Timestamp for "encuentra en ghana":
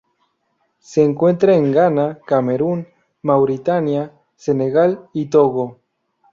1.03-2.17